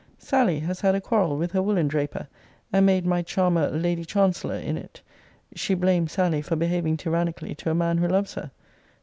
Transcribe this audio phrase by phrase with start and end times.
[0.17, 2.27] Sally has had a quarrel with her woollen draper;
[2.73, 4.99] and made my charmer lady chancellor in it.
[5.53, 8.49] She blamed Sally for behaving tyrannically to a man who loves her.